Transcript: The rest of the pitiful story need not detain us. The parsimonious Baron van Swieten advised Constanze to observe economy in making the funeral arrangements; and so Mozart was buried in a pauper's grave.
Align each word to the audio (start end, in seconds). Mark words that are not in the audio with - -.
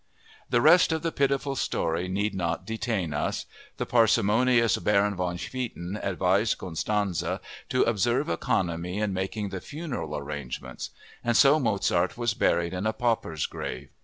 The 0.49 0.61
rest 0.61 0.91
of 0.91 1.03
the 1.03 1.11
pitiful 1.11 1.55
story 1.55 2.07
need 2.07 2.33
not 2.33 2.65
detain 2.65 3.13
us. 3.13 3.45
The 3.77 3.85
parsimonious 3.85 4.77
Baron 4.79 5.15
van 5.15 5.37
Swieten 5.37 5.95
advised 6.01 6.57
Constanze 6.57 7.37
to 7.69 7.83
observe 7.83 8.27
economy 8.27 8.97
in 8.97 9.13
making 9.13 9.49
the 9.49 9.61
funeral 9.61 10.17
arrangements; 10.17 10.89
and 11.23 11.37
so 11.37 11.59
Mozart 11.59 12.17
was 12.17 12.33
buried 12.33 12.73
in 12.73 12.87
a 12.87 12.93
pauper's 12.93 13.45
grave. 13.45 13.89